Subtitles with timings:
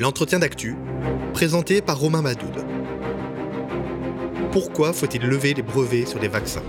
[0.00, 0.76] L'entretien d'actu,
[1.34, 2.64] présenté par Romain Madoud.
[4.52, 6.62] Pourquoi faut-il lever les brevets sur les vaccins?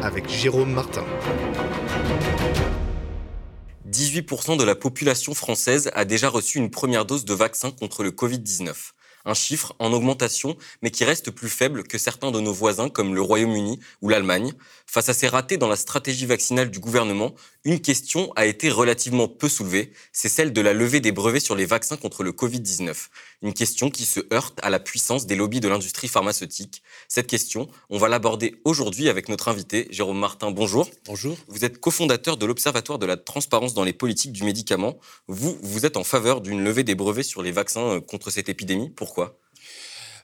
[0.00, 1.04] Avec Jérôme Martin.
[3.90, 8.12] 18% de la population française a déjà reçu une première dose de vaccin contre le
[8.12, 8.92] Covid-19
[9.26, 13.14] un chiffre en augmentation, mais qui reste plus faible que certains de nos voisins comme
[13.14, 14.54] le Royaume-Uni ou l'Allemagne.
[14.86, 17.34] Face à ces ratés dans la stratégie vaccinale du gouvernement,
[17.66, 21.56] une question a été relativement peu soulevée, c'est celle de la levée des brevets sur
[21.56, 22.94] les vaccins contre le Covid-19.
[23.42, 26.84] Une question qui se heurte à la puissance des lobbies de l'industrie pharmaceutique.
[27.08, 30.52] Cette question, on va l'aborder aujourd'hui avec notre invité, Jérôme Martin.
[30.52, 30.88] Bonjour.
[31.06, 31.36] Bonjour.
[31.48, 34.96] Vous êtes cofondateur de l'Observatoire de la transparence dans les politiques du médicament.
[35.26, 38.48] Vous, vous êtes en faveur d'une levée des brevets sur les vaccins euh, contre cette
[38.48, 38.90] épidémie.
[38.90, 39.40] Pourquoi?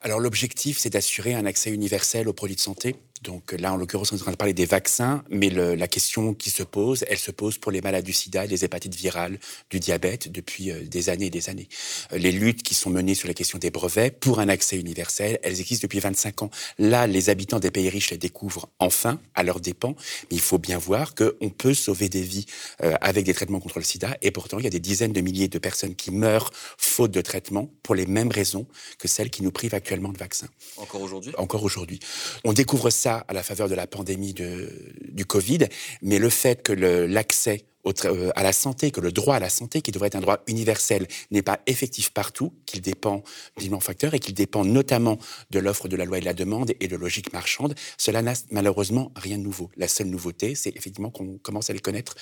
[0.00, 4.12] Alors l'objectif, c'est d'assurer un accès universel aux produits de santé donc là, en l'occurrence,
[4.12, 7.18] on est en train de parler des vaccins, mais la question qui se pose, elle
[7.18, 9.38] se pose pour les malades du sida, les hépatites virales,
[9.70, 11.69] du diabète depuis euh, des années et des années.
[12.12, 15.38] Euh, les luttes qui sont menées sur la question des brevets pour un accès universel,
[15.42, 16.50] elles existent depuis 25 ans.
[16.78, 19.94] Là, les habitants des pays riches les découvrent enfin, à leurs dépens,
[20.30, 22.47] mais il faut bien voir qu'on peut sauver des vies
[22.82, 25.20] euh, avec des traitements contre le sida, et pourtant, il y a des dizaines de
[25.20, 28.66] milliers de personnes qui meurent faute de traitement pour les mêmes raisons
[28.98, 30.48] que celles qui nous privent actuellement de vaccins.
[30.77, 31.32] Encore aujourd'hui?
[31.38, 32.00] Encore aujourd'hui.
[32.44, 34.68] On découvre ça à la faveur de la pandémie de,
[35.08, 35.66] du Covid,
[36.02, 39.83] mais le fait que l'accès euh, à la santé, que le droit à la santé,
[39.83, 43.22] qui devrait être un droit universel, n'est pas effectif partout, qu'il dépend
[43.58, 45.19] d'énormément facteurs et qu'il dépend notamment
[45.50, 48.34] de l'offre de la loi et de la demande et de logique marchande, cela n'a
[48.50, 49.70] malheureusement rien de nouveau.
[49.77, 52.14] La seule nouveauté, c'est effectivement qu'on commence à les connaître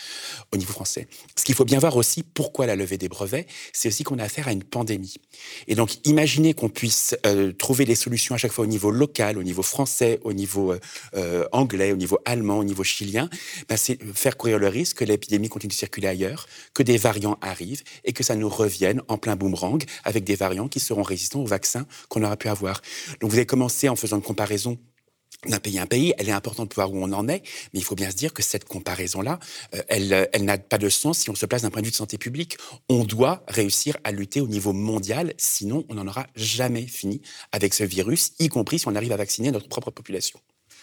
[0.53, 1.08] au niveau français.
[1.36, 4.25] Ce qu'il faut bien voir aussi, pourquoi la levée des brevets, c'est aussi qu'on a
[4.25, 5.16] affaire à une pandémie.
[5.69, 9.36] Et donc, imaginez qu'on puisse euh, trouver des solutions à chaque fois au niveau local,
[9.36, 10.75] au niveau français, au niveau
[11.14, 13.28] euh, anglais, au niveau allemand, au niveau chilien,
[13.69, 17.39] ben c'est faire courir le risque que l'épidémie continue de circuler ailleurs, que des variants
[17.43, 21.41] arrivent et que ça nous revienne en plein boomerang avec des variants qui seront résistants
[21.41, 22.81] aux vaccins qu'on aura pu avoir.
[23.21, 24.78] Donc vous avez commencé en faisant une comparaison
[25.47, 27.81] d'un pays à un pays, elle est importante de voir où on en est, mais
[27.81, 29.39] il faut bien se dire que cette comparaison-là,
[29.75, 31.93] euh, elle, elle n'a pas de sens si on se place d'un point de vue
[31.93, 32.59] de santé publique.
[32.89, 37.22] On doit réussir à lutter au niveau mondial, sinon on n'en aura jamais fini
[37.53, 40.39] avec ce virus, y compris si on arrive à vacciner notre propre population.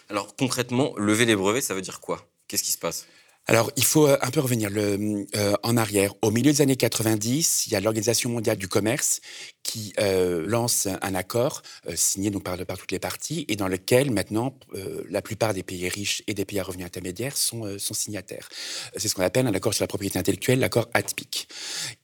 [0.09, 2.27] Alors concrètement, lever les brevets, ça veut dire quoi?
[2.47, 3.05] Qu'est-ce qui se passe?
[3.49, 6.13] Alors, il faut euh, un peu revenir le, euh, en arrière.
[6.21, 9.21] Au milieu des années 90, il y a l'Organisation mondiale du commerce
[9.67, 13.67] qui euh, lance un accord euh, signé donc par, par toutes les parties et dans
[13.67, 17.77] lequel maintenant euh, la plupart des pays riches et des pays à revenus intermédiaires sont,
[17.77, 18.47] sont signataires.
[18.95, 21.49] C'est ce qu'on appelle un accord sur la propriété intellectuelle, l'accord ATPIC.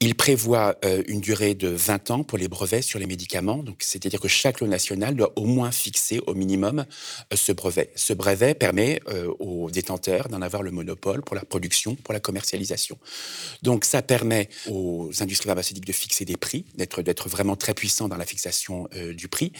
[0.02, 0.76] Il prévoit
[1.08, 4.60] une durée de 20 ans pour les brevets sur les médicaments, donc c'est-à-dire que chaque
[4.60, 6.86] loi nationale doit au moins fixer au minimum
[7.34, 7.92] ce brevet.
[7.96, 9.00] Ce brevet permet
[9.40, 12.98] aux détenteurs d'en avoir le monopole la production, pour la commercialisation.
[13.62, 18.18] Donc ça permet aux industries pharmaceutiques de fixer des prix, d'être vraiment très puissant dans
[18.18, 19.52] la fixation euh, du prix,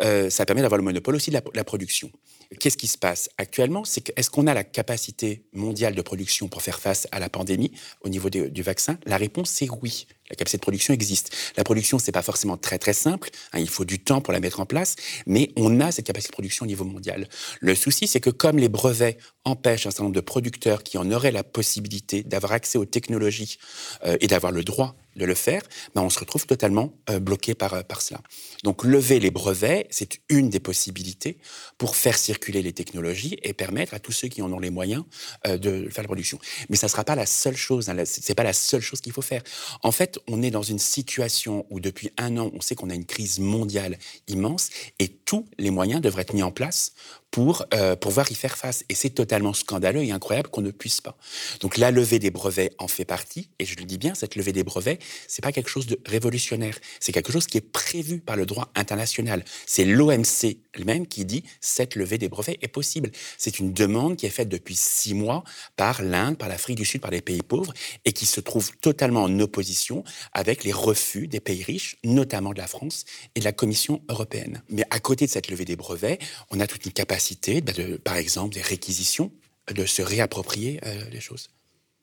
[0.00, 2.10] euh, ça permet d'avoir le monopole aussi de la, production.
[2.58, 3.84] Qu'est-ce qui se passe actuellement?
[3.84, 7.72] C'est est-ce qu'on a la capacité mondiale de production pour faire face à la pandémie
[8.00, 8.98] au niveau du vaccin?
[9.04, 10.06] La réponse c'est oui.
[10.30, 11.34] La capacité de production existe.
[11.56, 13.30] La production, c'est pas forcément très très simple.
[13.52, 14.96] Hein, il faut du temps pour la mettre en place,
[15.26, 17.28] mais on a cette capacité de production au niveau mondial.
[17.60, 21.10] Le souci, c'est que comme les brevets empêchent un certain nombre de producteurs qui en
[21.10, 23.58] auraient la possibilité d'avoir accès aux technologies
[24.04, 25.62] euh, et d'avoir le droit de le faire,
[25.94, 28.20] ben on se retrouve totalement euh, bloqué par, euh, par cela.
[28.62, 31.38] Donc lever les brevets, c'est une des possibilités
[31.76, 35.04] pour faire circuler les technologies et permettre à tous ceux qui en ont les moyens
[35.44, 36.38] de faire la production.
[36.68, 39.12] Mais ça ne sera pas la seule chose, hein, c'est pas la seule chose qu'il
[39.12, 39.42] faut faire.
[39.82, 42.94] En fait, on est dans une situation où depuis un an, on sait qu'on a
[42.94, 46.92] une crise mondiale immense et tous les moyens devraient être mis en place
[47.30, 48.84] pour euh, pouvoir y faire face.
[48.88, 51.16] Et c'est totalement scandaleux et incroyable qu'on ne puisse pas.
[51.60, 54.52] Donc la levée des brevets en fait partie, et je le dis bien, cette levée
[54.52, 58.36] des brevets, c'est pas quelque chose de révolutionnaire, c'est quelque chose qui est prévu par
[58.36, 59.44] le droit international.
[59.66, 63.10] C'est l'OMC elle-même qui dit cette levée des brevets est possible.
[63.36, 65.44] C'est une demande qui est faite depuis six mois
[65.76, 67.72] par l'Inde, par l'Afrique du Sud, par les pays pauvres,
[68.04, 72.58] et qui se trouve totalement en opposition avec les refus des pays riches, notamment de
[72.58, 73.04] la France
[73.34, 74.62] et de la Commission européenne.
[74.70, 76.18] Mais à côté de cette levée des brevets,
[76.50, 77.17] on a toute une capacité
[77.62, 79.32] bah, de, par exemple, des réquisitions,
[79.72, 81.50] de se réapproprier euh, les choses.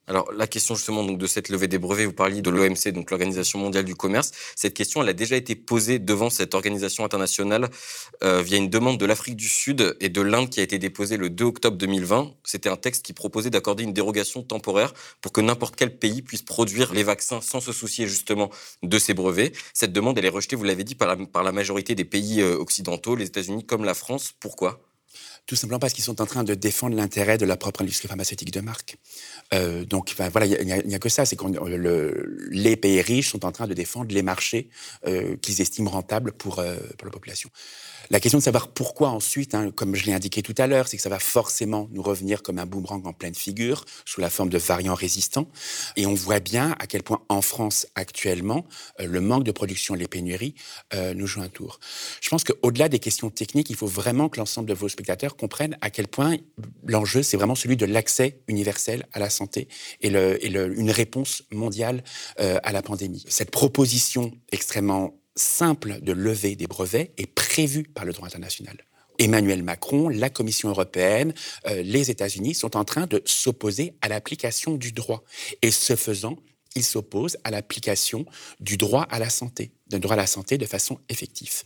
[0.08, 3.10] Alors la question justement donc de cette levée des brevets, vous parliez de l'OMC, donc
[3.10, 4.30] l'Organisation mondiale du commerce.
[4.54, 7.68] Cette question, elle a déjà été posée devant cette organisation internationale
[8.22, 11.16] euh, via une demande de l'Afrique du Sud et de l'Inde qui a été déposée
[11.16, 12.34] le 2 octobre 2020.
[12.44, 16.42] C'était un texte qui proposait d'accorder une dérogation temporaire pour que n'importe quel pays puisse
[16.42, 18.50] produire les vaccins sans se soucier justement
[18.84, 19.52] de ces brevets.
[19.74, 23.16] Cette demande, elle est rejetée, vous l'avez dit, par la, majorité des pays euh, occidentaux,
[23.16, 24.32] les États-Unis comme la France.
[24.38, 24.85] Pourquoi?
[25.46, 28.50] Tout simplement parce qu'ils sont en train de défendre l'intérêt de la propre industrie pharmaceutique
[28.50, 28.96] de marque.
[29.54, 31.44] Euh, donc, voilà, il n'y a, que ça, c'est que
[32.50, 34.68] les pays riches sont en train de défendre les marchés
[35.06, 37.48] euh, qu'ils estiment rentables pour, euh, pour la population.
[38.08, 40.96] La question de savoir pourquoi ensuite, hein, comme je l'ai indiqué tout à l'heure, c'est
[40.96, 44.48] que ça va forcément nous revenir comme un boomerang en pleine figure, sous la forme
[44.48, 45.48] de variants résistants.
[45.96, 48.64] Et on voit bien à quel point en France actuellement,
[49.00, 50.54] euh, le manque de production les pénuries
[50.94, 51.80] euh, nous jouent un tour.
[52.20, 55.76] Je pense qu'au-delà des questions techniques, il faut vraiment que l'ensemble de vos spectateurs comprennent
[55.80, 56.36] à quel point
[56.84, 59.68] l'enjeu, c'est vraiment celui de l'accès universel à la santé
[60.00, 62.02] et, une réponse mondiale
[62.40, 63.24] euh, à la pandémie.
[63.28, 68.76] Cette proposition extrêmement simple de lever des brevets est prévu par le droit international.
[69.18, 71.32] Emmanuel Macron, la Commission européenne,
[71.66, 75.24] euh, les États-Unis sont en train de s'opposer à l'application du droit.
[75.62, 76.36] Et ce faisant,
[76.76, 78.24] il s'oppose à l'application
[78.60, 81.64] du droit à la santé, d'un droit à la santé de façon effective.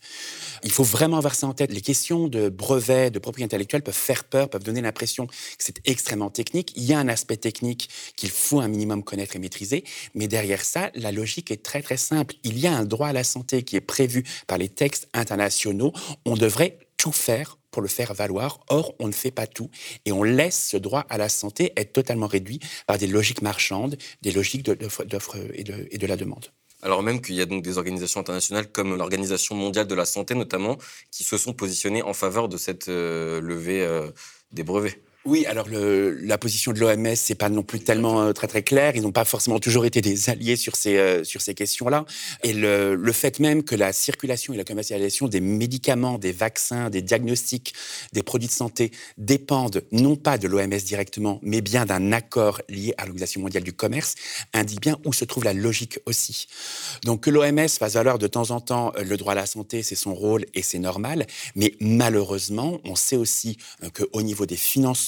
[0.63, 1.73] Il faut vraiment avoir ça en tête.
[1.73, 5.81] Les questions de brevets, de propriété intellectuelle peuvent faire peur, peuvent donner l'impression que c'est
[5.85, 6.73] extrêmement technique.
[6.77, 9.85] Il y a un aspect technique qu'il faut un minimum connaître et maîtriser,
[10.15, 12.37] mais derrière ça, la logique est très très simple.
[12.45, 15.93] Il y a un droit à la santé qui est prévu par les textes internationaux.
[16.25, 18.61] On devrait tout faire pour le faire valoir.
[18.69, 19.71] Or, on ne fait pas tout
[20.05, 23.97] et on laisse ce droit à la santé être totalement réduit par des logiques marchandes,
[24.23, 26.47] des logiques d'offres et, de, la demande.
[26.83, 30.35] Alors même qu'il y a donc des organisations internationales comme l'Organisation mondiale de la santé
[30.35, 30.79] notamment
[31.11, 34.11] qui se sont positionnées en faveur de cette euh, levée euh,
[34.53, 34.99] des brevets.
[35.27, 38.63] Oui, alors le, la position de l'OMS, c'est pas non plus tellement euh, très très
[38.63, 38.97] clair.
[38.97, 42.07] Ils n'ont pas forcément toujours été des alliés sur ces euh, sur ces questions-là.
[42.43, 46.89] Et le, le, fait même que la circulation et la commercialisation des médicaments, des vaccins,
[46.89, 47.75] des diagnostics,
[48.15, 52.95] des produits de santé dépendent non pas de l'OMS directement, mais bien d'un accord lié
[52.97, 54.15] à l'Organisation mondiale du commerce,
[54.55, 56.47] indique bien où se trouve la logique aussi.
[57.05, 59.83] Donc que l'OMS fasse valoir de temps en temps euh, le droit à la santé,
[59.83, 61.27] c'est son rôle et c'est normal.
[61.57, 63.59] Mais malheureusement, on sait aussi
[63.93, 64.57] qu'au niveau des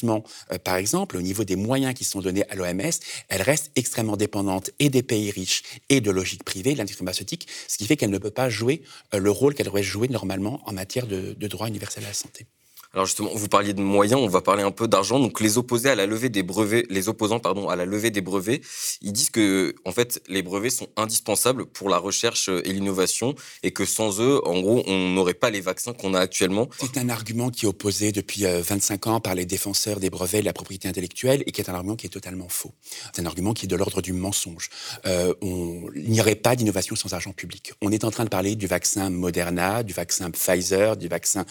[0.05, 2.93] euh, par exemple, au niveau des moyens qui sont donnés à l'OMS,
[3.29, 7.49] elle reste extrêmement dépendante et des pays riches et de logiques privées, de l'industrie pharmaceutique,
[7.69, 8.83] ce qui fait qu'elle ne peut pas jouer
[9.15, 12.47] euh, le rôle qu'elle devrait jouer normalement en matière de droit universel à la santé.
[12.95, 15.19] Alors justement, vous parliez de moyens, on va parler un peu d'argent.
[15.19, 18.21] Donc les opposés à la levée des brevets, les opposants pardon à la levée des
[18.21, 18.61] brevets,
[19.01, 23.71] ils disent que en fait les brevets sont indispensables pour la recherche et l'innovation et
[23.71, 26.69] que sans eux, en gros, on n'aurait pas les vaccins qu'on a actuellement.
[26.79, 30.41] C'est un argument qui est opposé depuis 25 euh, ans par les défenseurs des brevets
[30.41, 32.73] de la propriété intellectuelle et qui est un argument qui est totalement faux.
[33.15, 34.69] C'est un argument qui est de l'ordre du mensonge.
[35.07, 35.91] Euh, on...
[35.95, 37.73] N'y aurait pas d'innovation sans argent public.
[37.81, 41.47] On est en train de parler du vaccin Moderna, du vaccin Pfizer, du vaccin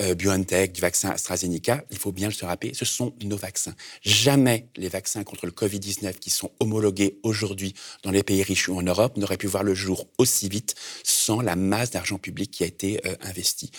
[0.00, 3.74] euh, BioNTech, vaccin AstraZeneca, il faut bien se rappeler, ce sont nos vaccins.
[4.02, 8.76] Jamais les vaccins contre le Covid-19 qui sont homologués aujourd'hui dans les pays riches ou
[8.76, 10.74] en Europe n'auraient pu voir le jour aussi vite
[11.04, 13.70] sans la masse d'argent public qui a été euh, investi.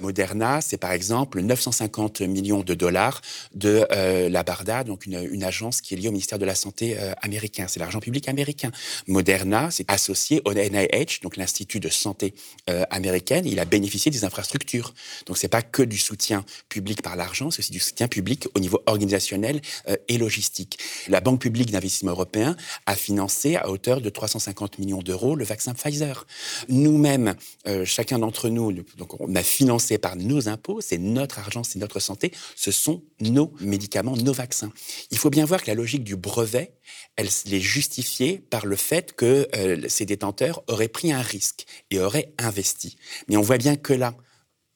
[0.00, 3.22] Moderna, c'est par exemple 950 millions de dollars
[3.54, 6.96] de euh, la BARDA, donc une, agence qui est liée au ministère de la Santé
[6.98, 7.66] euh, américain.
[7.68, 8.72] C'est l'argent public américain.
[9.06, 12.34] Moderna, c'est associé au NIH, donc l'Institut de santé
[12.90, 13.46] américaine.
[13.46, 14.92] Il a bénéficié des infrastructures.
[15.26, 18.60] Donc c'est pas que du soutien public par l'argent, c'est aussi du soutien public au
[18.60, 20.78] niveau organisationnel euh, et logistique.
[21.08, 22.56] La Banque publique d'investissement européen
[22.86, 26.26] a financé à hauteur de 350 millions d'euros le vaccin Pfizer.
[26.68, 27.34] Nous-mêmes,
[27.66, 31.78] euh, chacun d'entre nous, donc on a financé par nos impôts, c'est notre argent, c'est
[31.78, 34.72] notre santé, ce sont nos médicaments, nos vaccins.
[35.10, 36.72] Il faut bien voir que la logique du brevet,
[37.16, 42.00] elle est justifiée par le fait que euh, ces détenteurs auraient pris un risque et
[42.00, 42.96] auraient investi.
[43.28, 44.14] Mais on voit bien que là,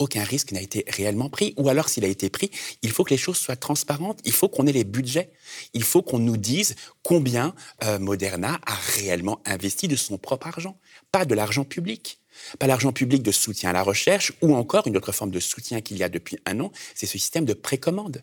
[0.02, 1.54] aucun risque n'a été réellement pris.
[1.56, 2.50] Ou alors, s'il a été pris,
[2.82, 4.20] il faut que les choses soient transparentes.
[4.24, 5.30] Il faut qu'on ait les budgets.
[5.74, 7.54] Il faut qu'on nous dise combien
[7.84, 10.78] euh, Moderna a réellement investi de son propre argent,
[11.10, 12.18] pas de l'argent public.
[12.58, 15.82] Pas l'argent public de soutien à la recherche, ou encore une autre forme de soutien
[15.82, 18.22] qu'il y a depuis un an, c'est ce système de précommande.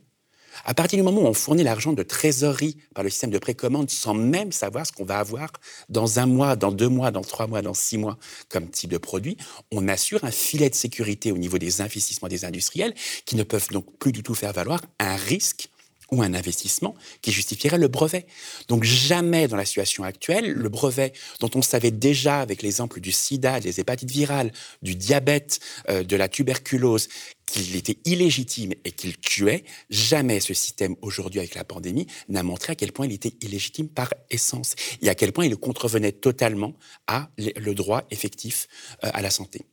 [0.66, 3.90] À partir du moment où on fournit l'argent de trésorerie par le système de précommande
[3.90, 5.52] sans même savoir ce qu'on va avoir
[5.90, 8.18] dans un mois, dans deux mois, dans trois mois, dans six mois
[8.50, 9.38] comme type de produit,
[9.72, 12.94] on assure un filet de sécurité au niveau des investissements des industriels
[13.26, 15.70] qui ne peuvent donc plus du tout faire valoir un risque
[16.12, 18.26] ou un investissement qui justifierait le brevet.
[18.68, 23.12] Donc jamais dans la situation actuelle, le brevet dont on savait déjà avec l'exemple du
[23.12, 24.52] sida, des hépatites virales,
[24.82, 27.08] du diabète, euh, de la tuberculose,
[27.46, 32.74] qu'il était illégitime et qu'il tuait, jamais ce système aujourd'hui avec la pandémie n'a montré
[32.74, 36.74] à quel point il était illégitime par essence et à quel point il contrevenait totalement
[37.08, 38.68] à le droit effectif
[39.04, 39.66] euh, à la santé.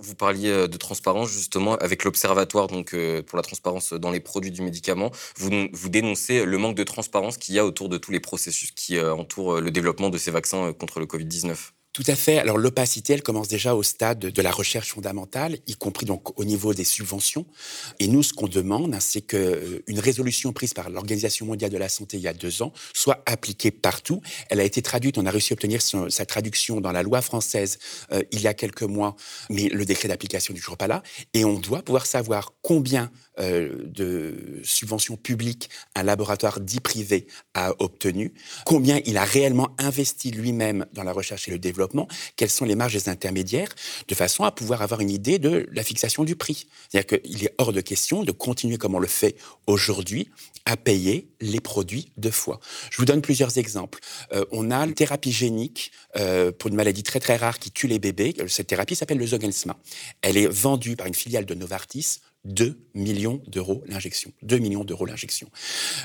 [0.00, 4.20] Vous parliez euh, de transparence justement avec l'Observatoire donc euh, pour la transparence dans les
[4.20, 5.10] produits du médicament.
[5.36, 8.72] Vous, vous dénoncez le manque de transparence qu'il y a autour de tous les processus
[8.72, 11.75] qui entourent le développement de ces vaccins contre le Covid-19.
[11.96, 12.38] Tout à fait.
[12.38, 16.44] Alors l'opacité, elle commence déjà au stade de la recherche fondamentale, y compris donc au
[16.44, 17.46] niveau des subventions.
[18.00, 21.78] Et nous, ce qu'on demande, hein, c'est qu'une euh, résolution prise par l'Organisation mondiale de
[21.78, 24.20] la santé il y a deux ans soit appliquée partout.
[24.50, 27.78] Elle a été traduite, on a réussi à obtenir sa traduction dans la loi française
[28.12, 29.16] euh, il y a quelques mois,
[29.48, 31.02] mais le décret d'application n'est toujours pas là.
[31.32, 37.72] Et on doit pouvoir savoir combien euh, de subventions publiques un laboratoire dit privé a
[37.78, 38.32] obtenu,
[38.64, 42.74] combien il a réellement investi lui-même dans la recherche et le développement quelles sont les
[42.74, 43.68] marges intermédiaires,
[44.08, 46.66] de façon à pouvoir avoir une idée de la fixation du prix.
[46.88, 50.30] C'est-à-dire qu'il est hors de question de continuer comme on le fait aujourd'hui
[50.64, 52.60] à payer les produits deux fois.
[52.90, 54.00] Je vous donne plusieurs exemples.
[54.32, 57.86] Euh, on a une thérapie génique euh, pour une maladie très très rare qui tue
[57.86, 58.34] les bébés.
[58.48, 59.76] Cette thérapie s'appelle le Zolgensma.
[60.22, 64.32] Elle est vendue par une filiale de Novartis 2 millions d'euros l'injection.
[64.42, 65.48] 2 millions d'euros l'injection.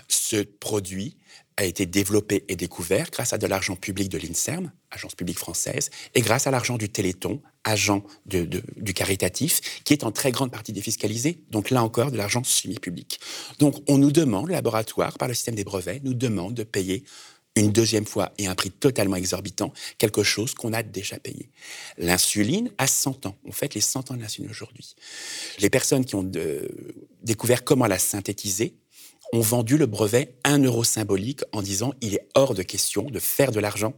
[0.07, 1.17] Ce produit
[1.57, 5.89] a été développé et découvert grâce à de l'argent public de l'INSERM, agence publique française,
[6.15, 10.73] et grâce à l'argent du Téléthon, agent du caritatif, qui est en très grande partie
[10.73, 13.19] défiscalisé, donc là encore de l'argent semi-public.
[13.59, 17.03] Donc on nous demande, le laboratoire, par le système des brevets, nous demande de payer
[17.55, 21.49] une deuxième fois et un prix totalement exorbitant, quelque chose qu'on a déjà payé.
[21.97, 23.35] L'insuline a 100 ans.
[23.45, 24.95] On fait les 100 ans de l'insuline aujourd'hui.
[25.59, 26.29] Les personnes qui ont
[27.23, 28.75] découvert comment la synthétiser
[29.33, 33.19] ont vendu le brevet un euro symbolique en disant il est hors de question de
[33.19, 33.93] faire de l'argent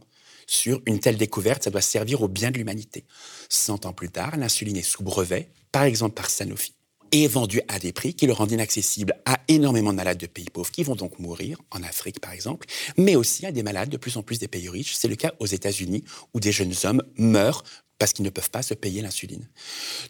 [0.46, 3.04] sur une telle découverte, ça doit servir au bien de l'humanité.
[3.48, 6.74] 100 ans plus tard, l'insuline est sous brevet, par exemple par Sanofi
[7.14, 10.50] et vendu à des prix qui le rendent inaccessible à énormément de malades de pays
[10.52, 12.66] pauvres qui vont donc mourir, en Afrique par exemple,
[12.96, 14.94] mais aussi à des malades de plus en plus des pays riches.
[14.96, 16.02] C'est le cas aux États-Unis
[16.34, 17.62] où des jeunes hommes meurent
[17.98, 19.48] parce qu'ils ne peuvent pas se payer l'insuline.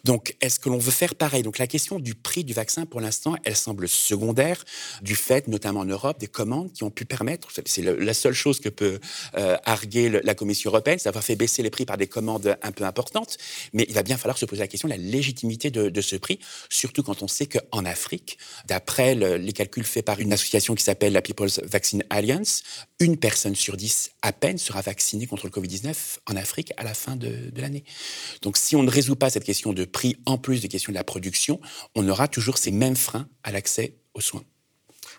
[0.03, 1.43] Donc, est-ce que l'on veut faire pareil?
[1.43, 4.63] Donc, la question du prix du vaccin, pour l'instant, elle semble secondaire,
[5.01, 8.59] du fait, notamment en Europe, des commandes qui ont pu permettre, c'est la seule chose
[8.59, 8.99] que peut
[9.37, 12.71] euh, arguer la Commission européenne, c'est d'avoir fait baisser les prix par des commandes un
[12.71, 13.37] peu importantes,
[13.73, 16.39] mais il va bien falloir se poser la question de la légitimité de, ce prix,
[16.69, 18.37] surtout quand on sait qu'en Afrique,
[18.67, 22.63] d'après les calculs faits par une association qui s'appelle la People's Vaccine Alliance,
[22.99, 25.95] une personne sur dix à peine sera vaccinée contre le Covid-19
[26.27, 27.74] en Afrique à la fin de l'année.
[28.41, 30.97] Donc si on ne résout pas cette question de prix en plus des questions de
[30.97, 31.59] la production,
[31.95, 34.43] on aura toujours ces mêmes freins à l'accès aux soins.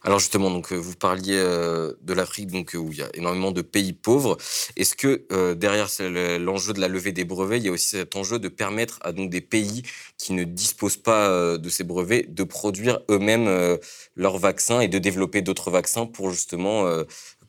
[0.06, 3.08] Alors justement, donc euh, vous parliez euh, de l'Afrique, donc euh, où il y a
[3.14, 4.36] énormément de pays pauvres.
[4.76, 5.88] Est-ce que derrière
[6.38, 9.12] l'enjeu de la levée des brevets, il y a aussi cet enjeu de permettre à
[9.12, 9.82] donc des pays
[10.16, 13.78] qui ne disposent pas de ces brevets de produire eux-mêmes
[14.14, 16.86] leurs vaccins et de développer d'autres vaccins pour justement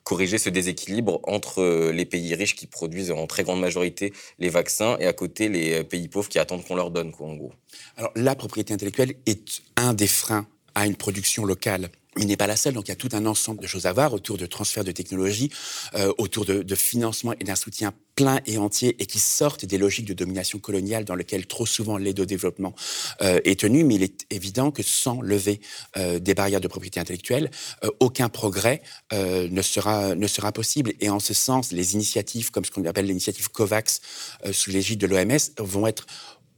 [0.07, 4.47] corriger ce déséquilibre entre euh, les pays riches qui produisent en très grande majorité les
[4.47, 7.35] vaccins et à côté les euh, pays pauvres qui attendent qu'on leur donne, quoi, en
[7.35, 7.51] gros.
[7.97, 12.47] Alors, la propriété intellectuelle est un des freins à une production locale il n'est pas
[12.47, 14.45] la seule, donc il y a tout un ensemble de choses à voir autour de
[14.45, 15.51] transfert de technologie,
[15.95, 20.05] euh, autour de, financement et d'un soutien plein et entier et qui sortent des logiques
[20.05, 22.73] de domination coloniale dans lesquelles trop souvent l'aide au développement
[23.21, 23.83] euh, est tenue.
[23.83, 25.59] Mais il est évident que sans lever
[25.97, 27.51] euh, des barrières de propriété intellectuelle,
[27.99, 28.81] aucun progrès
[29.11, 30.93] ne, sera, ne sera possible.
[30.99, 34.01] Et en ce sens, les initiatives, comme ce qu'on appelle l'initiative COVAX
[34.51, 36.05] sous l'égide de l'OMS, vont être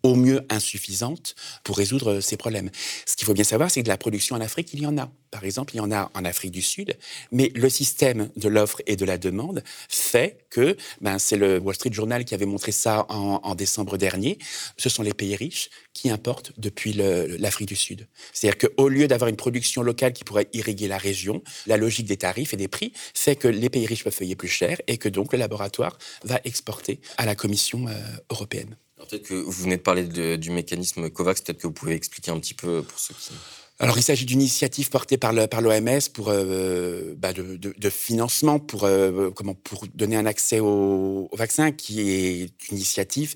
[0.04, 2.70] au mieux insuffisante pour résoudre ces problèmes.
[3.06, 4.98] Ce qu'il faut bien savoir, c'est que de la production en Afrique, il y en
[4.98, 5.12] a.
[5.32, 6.98] Par exemple, il y en a en Afrique du Sud,
[7.32, 11.76] mais le système de l'offre et de la demande fait que, ben, c'est le Wall
[11.76, 14.40] Street Journal qui avait montré ça en, décembre dernier,
[14.78, 18.08] ce sont les pays riches qui importent depuis l'Afrique du Sud.
[18.34, 22.18] C'est-à-dire qu'au lieu d'avoir une production locale qui pourrait irriguer la région, la logique des
[22.18, 25.10] tarifs et des prix fait que les pays riches peuvent payer plus cher et que
[25.10, 27.94] donc le laboratoire va exporter à la Commission euh,
[28.30, 28.76] européenne.
[29.08, 32.40] Peut-être que vous venez de parler du mécanisme COVAX, peut-être que vous pouvez expliquer un
[32.40, 33.32] petit peu pour ceux qui...
[33.82, 35.62] Alors, il s'agit d'une initiative portée par l'OMS par
[36.14, 42.02] pour euh, bah de, financement pour euh, comment pour donner un accès au, vaccin, qui
[42.02, 43.36] est une initiative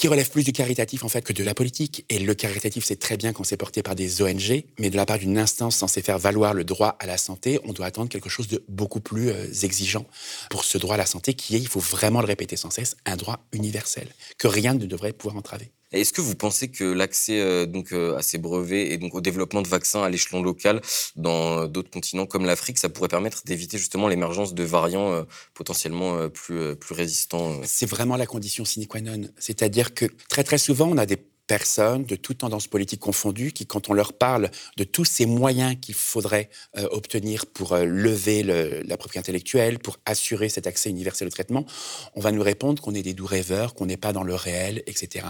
[0.00, 2.06] qui relève plus du caritatif en fait que de la politique.
[2.08, 5.04] Et le caritatif, c'est très bien quand c'est porté par des ONG, mais de la
[5.04, 8.30] part d'une instance censée faire valoir le droit à la santé, on doit attendre quelque
[8.30, 10.06] chose de beaucoup plus euh, exigeant
[10.48, 12.96] pour ce droit à la santé qui est, il faut vraiment le répéter sans cesse,
[13.04, 15.70] un droit universel que rien ne devrait pouvoir entraver.
[15.92, 19.20] Est-ce que vous pensez que l'accès euh, donc euh, à ces brevets et donc au
[19.20, 20.80] développement de vaccins à l'échelon local
[21.16, 26.28] dans euh, d'autres continents comme l'Afrique, ça pourrait permettre d'éviter justement l'émergence de variants potentiellement
[26.28, 29.28] plus plus résistants C'est vraiment la condition sine qua non.
[29.38, 31.16] C'est-à-dire que très très souvent on a des
[31.50, 35.96] de toutes tendances politiques confondues qui, quand on leur parle de tous ces moyens qu'il
[35.96, 41.30] faudrait euh, obtenir pour euh, lever la propriété intellectuelle, pour assurer cet accès universel au
[41.30, 41.66] traitement,
[42.14, 44.82] on va nous répondre qu'on est des doux rêveurs, qu'on n'est pas dans le réel,
[44.86, 45.26] etc.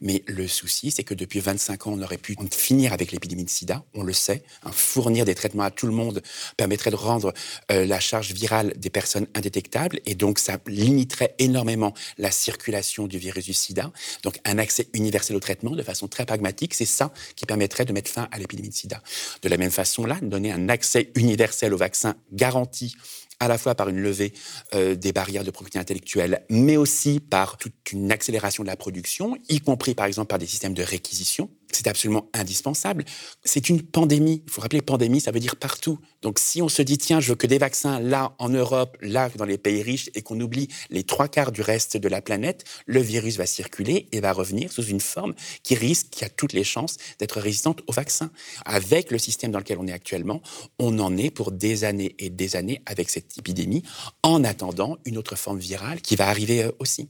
[0.00, 3.50] Mais le souci, c'est que depuis 25 ans, on aurait pu finir avec l'épidémie de
[3.50, 4.42] sida, on le sait.
[4.62, 6.22] Hein, fournir des traitements à tout le monde
[6.56, 7.34] permettrait de rendre
[7.70, 13.18] euh, la charge virale des personnes indétectables et donc ça limiterait énormément la circulation du
[13.18, 13.92] virus du sida.
[14.22, 16.74] Donc un accès universel au traitement de façon très pragmatique.
[16.74, 19.02] C'est ça qui permettrait de mettre fin à l'épidémie de sida.
[19.42, 22.94] De la même façon, là, donner un accès universel au vaccin garanti
[23.40, 24.32] à la fois par une levée
[24.74, 29.36] euh, des barrières de propriété intellectuelle, mais aussi par toute une accélération de la production,
[29.48, 33.04] y compris par exemple par des systèmes de réquisition c'est absolument indispensable.
[33.44, 34.42] C'est une pandémie.
[34.46, 35.98] Il faut rappeler, pandémie, ça veut dire partout.
[36.22, 39.28] Donc si on se dit, tiens, je veux que des vaccins là, en Europe, là,
[39.36, 42.64] dans les pays riches, et qu'on oublie les trois quarts du reste de la planète,
[42.86, 46.52] le virus va circuler et va revenir sous une forme qui risque, qui a toutes
[46.52, 48.30] les chances d'être résistante aux vaccins.
[48.64, 50.42] Avec le système dans lequel on est actuellement,
[50.78, 53.82] on en est pour des années et des années avec cette épidémie,
[54.22, 57.08] en attendant une autre forme virale qui va arriver euh, aussi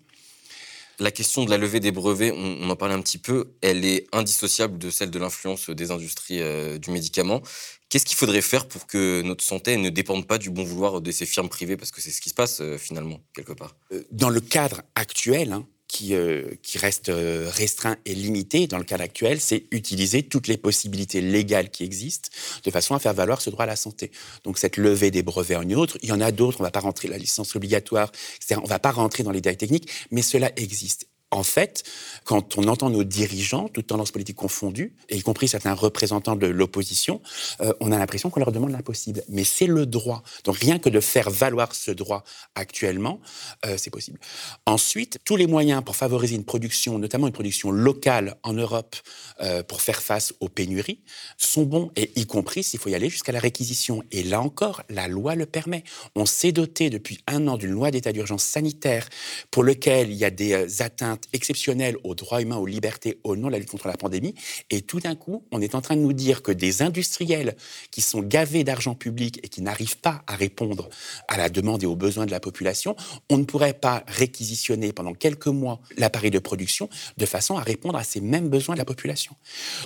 [1.00, 4.06] la question de la levée des brevets, on, en parlait un petit peu, elle est
[4.12, 7.42] indissociable de celle de l'influence des industries euh, du médicament.
[7.88, 11.10] Qu'est-ce qu'il faudrait faire pour que notre santé ne dépende pas du bon vouloir de
[11.10, 11.76] ces firmes privées?
[11.76, 13.76] Parce que c'est ce qui se passe euh, finalement, quelque part.
[13.92, 18.78] Euh, dans le cadre actuel, hein, qui, euh, qui reste euh, restreint et limité dans
[18.78, 22.28] le cas actuel, c'est utiliser toutes les possibilités légales qui existent
[22.62, 24.10] de façon à faire valoir ce droit à la santé.
[24.44, 26.66] Donc cette levée des brevets en une autre, il y en a d'autres, on ne
[26.68, 28.12] va pas rentrer la licence obligatoire,
[28.50, 31.06] on ne va pas rentrer dans les détails techniques, mais cela existe.
[31.30, 31.82] En fait,
[32.24, 36.46] quand on entend nos dirigeants, toutes tendances politiques confondues, et y compris certains représentants de
[36.46, 37.20] l'opposition,
[37.60, 39.22] euh, on a l'impression qu'on leur demande l'impossible.
[39.28, 40.22] Mais c'est le droit.
[40.44, 43.20] Donc rien que de faire valoir ce droit actuellement,
[43.66, 44.18] euh, c'est possible.
[44.64, 48.96] Ensuite, tous les moyens pour favoriser une production, notamment une production locale en Europe,
[49.42, 51.00] euh, pour faire face aux pénuries,
[51.36, 54.02] sont bons, et y compris s'il faut y aller jusqu'à la réquisition.
[54.12, 55.84] Et là encore, la loi le permet.
[56.14, 59.08] On s'est doté depuis un an d'une loi d'état d'urgence sanitaire
[59.50, 63.48] pour lequel il y a des atteintes exceptionnelle aux droits humains, aux libertés, au nom
[63.48, 64.34] de la lutte contre la pandémie.
[64.70, 67.56] Et tout d'un coup, on est en train de nous dire que des industriels
[67.90, 70.88] qui sont gavés d'argent public et qui n'arrivent pas à répondre
[71.28, 72.96] à la demande et aux besoins de la population,
[73.30, 77.96] on ne pourrait pas réquisitionner pendant quelques mois l'appareil de production de façon à répondre
[77.98, 79.34] à ces mêmes besoins de la population.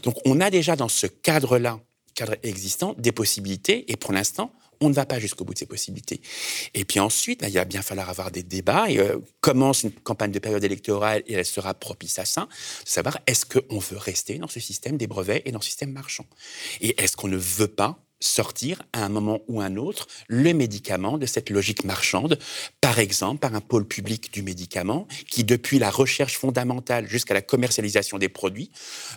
[0.02, 1.80] Donc on a déjà dans ce cadre-là,
[2.14, 5.66] cadre existant, des possibilités et pour l'instant, on ne va pas jusqu'au bout de ces
[5.66, 6.20] possibilités.
[6.74, 8.90] Et puis ensuite, bah, il va bien falloir avoir des débats.
[8.90, 12.42] Et, euh, commence une campagne de période électorale et elle sera propice à ça,
[12.84, 15.92] de savoir est-ce qu'on veut rester dans ce système des brevets et dans ce système
[15.92, 16.26] marchand.
[16.80, 21.18] Et est-ce qu'on ne veut pas sortir à un moment ou un autre le médicament
[21.18, 22.38] de cette logique marchande,
[22.80, 27.42] par exemple par un pôle public du médicament qui, depuis la recherche fondamentale jusqu'à la
[27.42, 28.70] commercialisation des produits,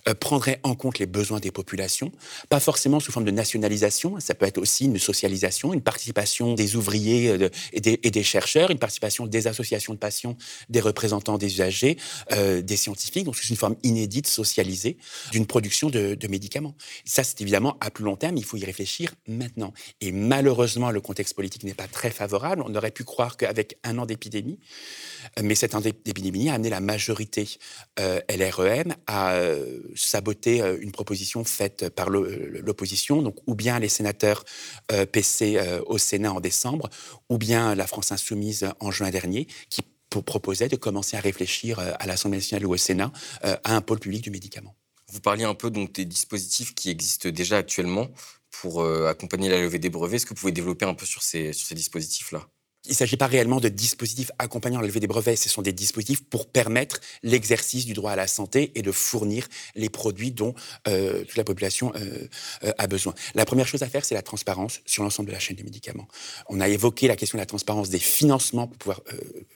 [0.07, 2.11] euh, prendrait en compte les besoins des populations,
[2.49, 6.75] pas forcément sous forme de nationalisation, ça peut être aussi une socialisation, une participation des
[6.75, 10.35] ouvriers euh, et, des, chercheurs, une participation des associations de patients,
[10.69, 11.97] des représentants des usagers,
[12.31, 14.97] euh, des scientifiques, donc c'est une forme inédite, socialisée,
[15.31, 16.75] d'une production de médicaments.
[17.05, 18.94] Ça, c'est évidemment à plus long terme, il faut y réfléchir
[19.27, 19.73] maintenant.
[20.01, 22.63] Et malheureusement, le contexte politique n'est pas très favorable.
[22.65, 24.59] On aurait pu croire qu'avec un an d'épidémie,
[25.37, 27.47] euh, mais cet an d'épidémie a amené la majorité
[27.99, 34.43] euh, LREM à euh, saboter une proposition faite par l'opposition, donc ou bien les sénateurs
[35.11, 36.89] PC au Sénat en décembre,
[37.29, 42.05] ou bien la France insoumise en juin dernier, qui proposait de commencer à réfléchir à
[42.05, 44.75] l'Assemblée nationale ou au Sénat à un pôle public du médicament.
[45.11, 48.09] Vous parliez un peu donc des dispositifs qui existent déjà actuellement
[48.61, 50.15] pour euh, accompagner la levée des brevets.
[50.17, 52.47] Est-ce que vous pouvez développer un peu sur ces, sur ces dispositifs-là?
[52.85, 55.73] Il ne s'agit pas réellement de dispositifs accompagnant la levée des brevets, ce sont des
[55.73, 60.53] dispositifs pour permettre l'exercice du droit à la santé et de fournir les produits dont
[60.87, 62.27] euh, toute la population euh,
[62.77, 63.13] a besoin.
[63.33, 66.07] La première chose à faire, c'est la transparence sur l'ensemble de la chaîne des médicaments.
[66.49, 69.01] On a évoqué la question de la transparence des financements pour pouvoir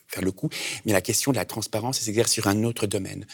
[0.07, 0.49] faire le coup,
[0.85, 3.25] mais la question de la transparence s'exerce sur un autre domaine.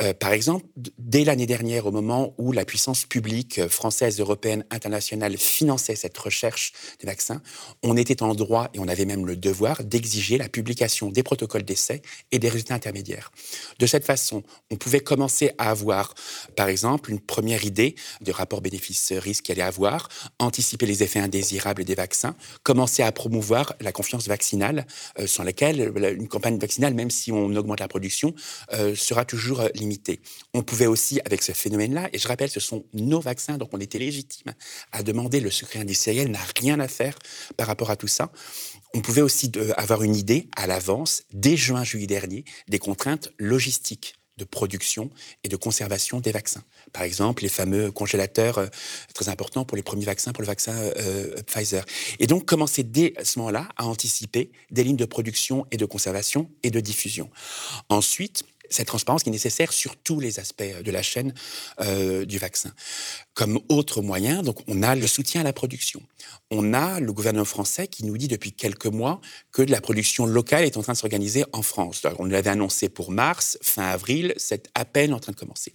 [0.00, 0.64] Euh, par exemple,
[0.98, 6.16] dès l'année dernière, au moment où la puissance publique euh, française, européenne, internationale finançait cette
[6.16, 7.42] recherche des vaccins,
[7.82, 11.62] on était en droit et on avait même le devoir d'exiger la publication des protocoles
[11.62, 13.32] d'essai et des résultats intermédiaires.
[13.78, 16.14] De cette façon, on pouvait commencer à avoir,
[16.56, 21.84] par exemple, une première idée de rapport bénéfice-risque qu'il allait avoir, anticiper les effets indésirables
[21.84, 24.86] des vaccins, commencer à promouvoir la confiance vaccinale,
[25.18, 28.34] euh, sans laquelle une campagne vaccinale, même si on augmente la production,
[28.72, 30.20] euh, sera toujours euh, limitée.
[30.54, 33.80] On pouvait aussi, avec ce phénomène-là, et je rappelle, ce sont nos vaccins, donc on
[33.80, 34.52] était légitime
[34.92, 37.16] à demander le secret industriel n'a rien à faire
[37.56, 38.30] par rapport à tout ça.
[38.94, 44.16] On pouvait aussi euh, avoir une idée à l'avance, dès juin-juillet dernier, des contraintes logistiques
[44.36, 45.10] de production
[45.44, 46.64] et de conservation des vaccins.
[46.92, 48.66] Par exemple, les fameux congélateurs euh,
[49.14, 51.84] très importants pour les premiers vaccins, pour le vaccin euh, Pfizer.
[52.18, 56.50] Et donc, commencer dès ce moment-là à anticiper des lignes de production et de conservation
[56.62, 57.30] et de diffusion.
[57.90, 61.34] Ensuite, cette transparence qui est nécessaire sur tous les aspects de la chaîne
[61.80, 62.72] euh, du vaccin.
[63.34, 66.00] Comme autre moyen, donc, on a le soutien à la production.
[66.50, 69.20] On a le gouvernement français qui nous dit depuis quelques mois
[69.52, 72.02] que la production locale est en train de s'organiser en France.
[72.18, 75.72] on l'avait annoncé pour mars, fin avril, c'est à peine en train de commencer.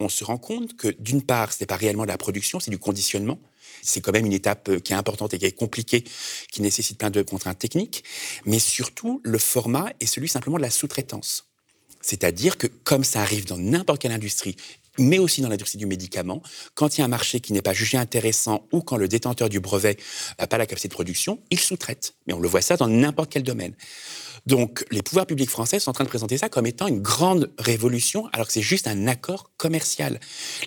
[0.00, 2.70] On se rend compte que d'une part, ce n'est pas réellement de la production, c'est
[2.70, 3.38] du conditionnement.
[3.82, 6.04] C'est quand même une étape euh, qui est importante et qui est compliquée,
[6.50, 8.04] qui nécessite plein de contraintes techniques.
[8.44, 11.47] Mais surtout, le format est celui simplement de la sous-traitance.
[12.08, 14.56] C'est-à-dire que comme ça arrive dans n'importe quelle industrie,
[14.96, 16.42] mais aussi dans l'industrie du médicament,
[16.72, 19.50] quand il y a un marché qui n'est pas jugé intéressant ou quand le détenteur
[19.50, 19.98] du brevet
[20.38, 22.14] n'a pas la capacité de production, il sous-traite.
[22.26, 23.74] Mais on le voit ça dans n'importe quel domaine.
[24.46, 27.52] Donc les pouvoirs publics français sont en train de présenter ça comme étant une grande
[27.58, 30.18] révolution, alors que c'est juste un accord commercial.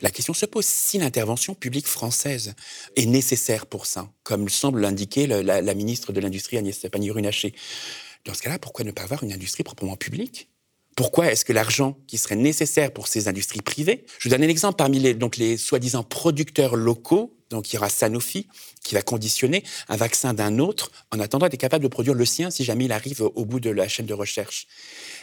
[0.04, 2.54] La question se pose si l'intervention publique française
[2.95, 7.56] est nécessaire pour ça, comme semble l'indiquer la, ministre de l'Industrie Agnès Pannier-Runacher.
[8.25, 10.50] Dans ce cas-là, pourquoi ne pas avoir une industrie proprement publique?
[10.95, 14.49] Pourquoi est-ce que l'argent qui serait nécessaire pour ces industries privées, je vous donne un
[14.49, 18.47] exemple parmi les, les soi-disant producteurs locaux, donc il y aura Sanofi
[18.84, 22.49] qui va conditionner un vaccin d'un autre en attendant d'être capable de produire le sien
[22.49, 24.67] si jamais il arrive au bout de la chaîne de recherche.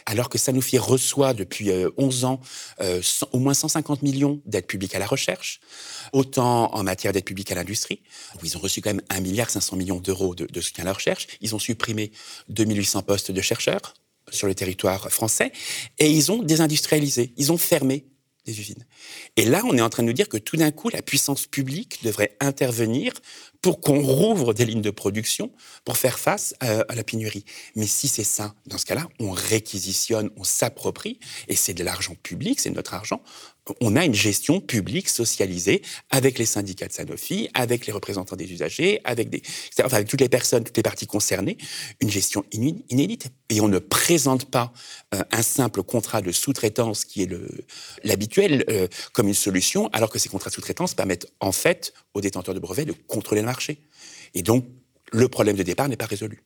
[0.05, 2.39] Alors que Sanofi reçoit depuis 11 euh, ans
[2.81, 3.01] euh,
[3.33, 5.59] au moins 150 millions d'aides publiques à la recherche,
[6.13, 8.01] autant en matière d'aide publique à l'industrie,
[8.35, 10.85] où ils ont reçu quand même 1 milliard 500 millions d'euros de, de soutien à
[10.85, 11.27] la recherche.
[11.41, 12.11] Ils ont supprimé
[12.49, 13.93] 2800 postes de chercheurs
[14.31, 15.51] sur le territoire français,
[15.97, 18.05] et ils ont désindustrialisé, ils ont fermé
[18.45, 18.85] des usines.
[19.35, 21.45] Et là, on est en train de nous dire que tout d'un coup, la puissance
[21.45, 23.13] publique devrait intervenir
[23.61, 25.51] pour qu'on rouvre des lignes de production
[25.83, 27.45] pour faire face à, la pénurie.
[27.75, 32.15] Mais si c'est ça, dans ce cas-là, on réquisitionne, on s'approprie, et c'est de l'argent
[32.23, 33.21] public, c'est notre argent,
[33.81, 38.51] on a une gestion publique socialisée avec les syndicats de Sanofi, avec les représentants des
[38.51, 39.29] usagers, avec,
[40.07, 41.57] toutes les personnes, toutes les parties concernées,
[41.99, 43.27] une gestion inédite.
[43.49, 44.73] Et on ne présente pas
[45.13, 47.29] euh, un simple contrat de sous-traitance qui est
[48.03, 52.21] l'habituel euh, comme une solution, alors que ces contrats de sous-traitance permettent en fait aux
[52.21, 53.79] détenteurs de brevets de contrôler le marché.
[54.33, 54.65] Et donc,
[55.11, 56.43] le problème de départ n'est pas résolu.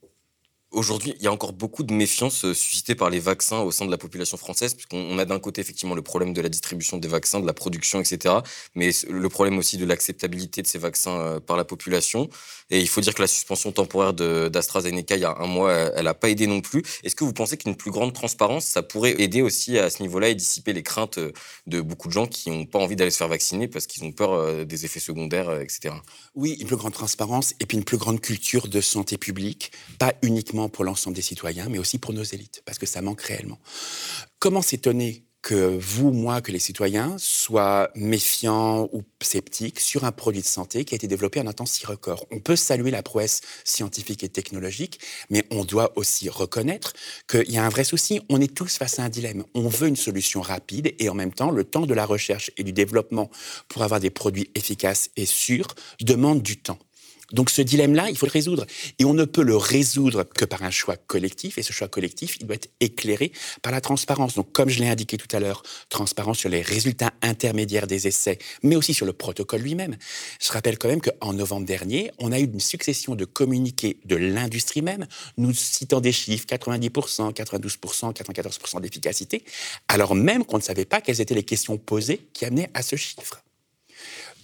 [0.74, 3.86] Aujourd'hui, il y a encore beaucoup de méfiance euh, suscitée par les vaccins au sein
[3.86, 7.08] de la population française, puisqu'on a d'un côté effectivement le problème de la distribution des
[7.08, 8.38] vaccins, de la production, etc.,
[8.74, 12.28] mais le problème aussi de l'acceptabilité de ces vaccins euh, par la population.
[12.72, 16.06] Et il faut dire que la suspension temporaire d'AstraZeneca il y a un mois, elle
[16.06, 16.82] n'a pas aidé non plus.
[17.04, 20.30] Est-ce que vous pensez qu'une plus grande transparence, ça pourrait aider aussi à ce niveau-là
[20.30, 21.32] et dissiper les craintes euh,
[21.68, 24.12] de beaucoup de gens qui n'ont pas envie d'aller se faire vacciner parce qu'ils ont
[24.12, 25.94] peur des effets secondaires, etc.
[26.34, 30.14] Oui, une plus grande transparence et puis une plus grande culture de santé publique, pas
[30.24, 33.60] uniquement pour l'ensemble des citoyens, mais aussi pour nos élites, parce que ça manque réellement.
[34.40, 40.42] Comment s'étonner que vous, moi, que les citoyens soient méfiants ou sceptiques sur un produit
[40.42, 42.26] de santé qui a été développé en un temps si record?
[42.32, 46.94] On peut saluer la prouesse scientifique et technologique, mais on doit aussi reconnaître
[47.28, 48.22] qu'il y a un vrai souci.
[48.30, 49.44] On est tous face à un dilemme.
[49.54, 52.64] On veut une solution rapide et en même temps, le temps de la recherche et
[52.64, 53.30] du développement
[53.68, 56.80] pour avoir des produits efficaces et sûrs demande du temps.
[57.32, 58.66] Donc ce dilemme-là, il faut le résoudre.
[59.00, 61.58] Et on ne peut le résoudre que par un choix collectif.
[61.58, 63.32] Et ce choix collectif, il doit être éclairé
[63.62, 64.36] par la transparence.
[64.36, 68.38] Donc comme je l'ai indiqué tout à l'heure, transparence sur les résultats intermédiaires des essais,
[68.62, 69.96] mais aussi sur le protocole lui-même.
[70.42, 74.16] Je rappelle quand même qu'en novembre dernier, on a eu une succession de communiqués de
[74.16, 75.08] l'industrie même,
[75.38, 79.44] nous citant des chiffres, 90%, 92%, 94% d'efficacité,
[79.88, 82.96] alors même qu'on ne savait pas quelles étaient les questions posées qui amenaient à ce
[82.96, 83.44] chiffre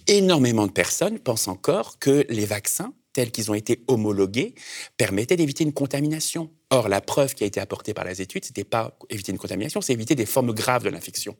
[0.06, 4.54] énormément de personnes pensent encore que les vaccins, tels qu'ils ont été homologués,
[4.96, 6.50] permettaient d'éviter une contamination.
[6.72, 9.80] Or, la preuve qui a été apportée par les études, c'était pas éviter une contamination,
[9.80, 11.36] c'est éviter des formes graves de l'infection.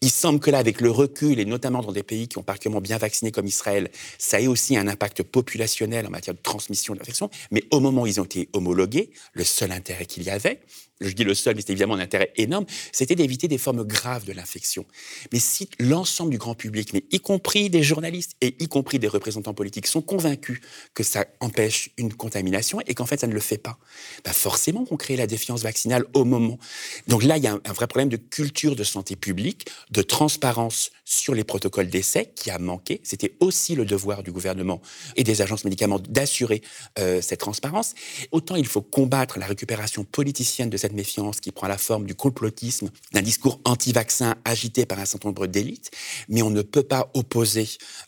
[0.00, 2.80] Il semble que là, avec le recul, et notamment dans des pays qui ont particulièrement
[2.80, 7.00] bien vacciné comme Israël, ça ait aussi un impact populationnel en matière de transmission de
[7.00, 7.28] l'infection.
[7.50, 10.60] Mais au moment où ils ont été homologués, le seul intérêt qu'il y avait,
[11.00, 14.24] je dis le seul, mais c'est évidemment un intérêt énorme, c'était d'éviter des formes graves
[14.24, 14.84] de l'infection.
[15.32, 19.08] Mais si l'ensemble du grand public, mais y compris des journalistes et y compris des
[19.08, 20.60] représentants politiques, sont convaincus
[20.94, 23.78] que ça empêche une contamination et qu'en fait ça ne le fait pas,
[24.24, 26.58] bah forcément on crée la défiance vaccinale au moment.
[27.06, 30.90] Donc là, il y a un, vrai problème de culture de santé publique, de transparence
[31.08, 33.00] sur les protocoles d'essai qui a manqué.
[33.02, 34.82] C'était aussi le devoir du gouvernement
[35.16, 36.60] et des agences médicaments d'assurer
[36.98, 37.94] euh, cette transparence.
[38.30, 42.14] Autant il faut combattre la récupération politicienne de cette méfiance qui prend la forme du
[42.14, 45.90] complotisme, d'un discours anti-vaccin agité par un certain nombre d'élites,
[46.28, 47.66] mais on ne peut pas opposer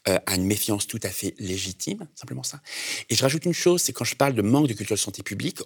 [0.09, 2.61] euh, à une méfiance tout à fait légitime, simplement ça.
[3.09, 5.23] Et je rajoute une chose, c'est quand je parle de manque de culture de santé
[5.23, 5.61] publique,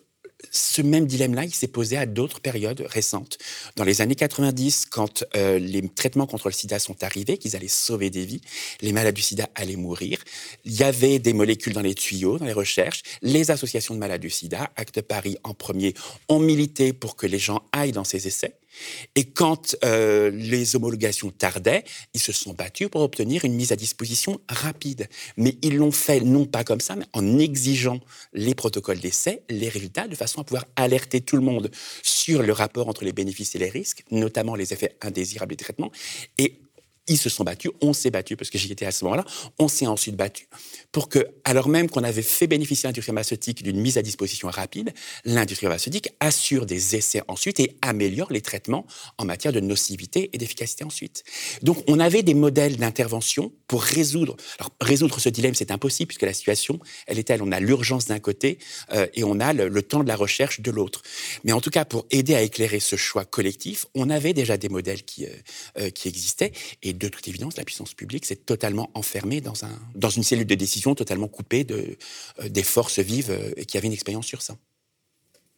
[0.51, 3.39] ce même dilemme-là, il s'est posé à d'autres périodes récentes.
[3.77, 7.69] Dans les années 90, quand euh, les traitements contre le sida sont arrivés, qu'ils allaient
[7.69, 8.41] sauver des vies,
[8.81, 10.19] les malades du sida allaient mourir,
[10.65, 14.21] il y avait des molécules dans les tuyaux, dans les recherches, les associations de malades
[14.21, 15.95] du sida, Acte Paris en premier,
[16.29, 18.57] ont milité pour que les gens aillent dans ces essais.
[19.15, 21.85] Et quand euh, les homologations tardaient,
[22.15, 25.09] ils se sont battus pour obtenir une mise à disposition rapide.
[25.37, 28.01] Mais ils l'ont fait non pas comme ça, mais en exigeant
[28.33, 31.71] les protocoles d'essai, les résultats, de façon à pouvoir alerter tout le monde
[32.03, 35.93] sur le rapport entre les bénéfices et les risques, notamment les effets indésirables des traitements,
[36.39, 36.59] et
[37.09, 39.25] ils se sont battus, on s'est battu, parce que j'y étais à ce moment-là,
[39.59, 40.49] on s'est ensuite battu
[40.95, 44.93] pour que, alors même qu'on avait fait bénéficier l'industrie pharmaceutique d'une mise à disposition rapide,
[45.25, 48.87] l'industrie pharmaceutique assure des essais ensuite et améliore les traitements
[49.19, 51.25] en matière de nocivité et d'efficacité ensuite.
[51.63, 54.37] Donc, on avait des modèles d'intervention pour résoudre.
[54.59, 58.07] Alors, résoudre ce dilemme, c'est impossible, puisque la situation, elle est telle, on a l'urgence
[58.07, 58.59] d'un côté
[58.93, 61.03] euh, et on a le, temps de la recherche de l'autre.
[61.43, 64.69] Mais en tout cas, pour aider à éclairer ce choix collectif, on avait déjà des
[64.69, 65.31] modèles qui, euh,
[65.79, 69.79] euh, qui existaient et de toute évidence, la puissance publique s'est totalement enfermée dans, un,
[69.95, 71.97] dans une cellule de décision totalement coupée de,
[72.41, 74.57] euh, des forces vives euh, et qui avaient une expérience sur ça.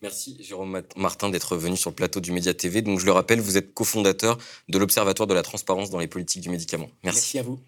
[0.03, 2.83] Merci Jérôme Martin d'être venu sur le plateau du Média TV.
[2.83, 4.37] Donc je le rappelle, vous êtes cofondateur
[4.69, 6.91] de l'Observatoire de la transparence dans les politiques du médicament.
[7.03, 7.19] Merci.
[7.19, 7.59] Merci à vous.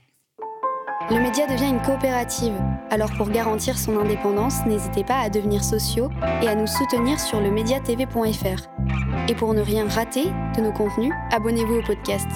[1.10, 2.52] Le média devient une coopérative.
[2.90, 6.10] Alors pour garantir son indépendance, n'hésitez pas à devenir sociaux
[6.42, 8.68] et à nous soutenir sur le médiatv.fr.
[9.28, 12.28] Et pour ne rien rater de nos contenus, abonnez-vous au podcast.